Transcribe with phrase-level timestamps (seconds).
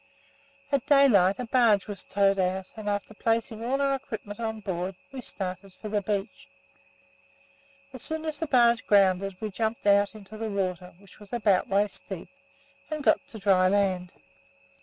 [0.71, 4.95] At daylight a barge was towed out and, after placing all our equipment on board,
[5.11, 6.47] we started for the beach.
[7.93, 11.67] As soon as the barge grounded, we jumped out into the water (which was about
[11.67, 12.29] waist deep)
[12.89, 14.13] and got to dry land.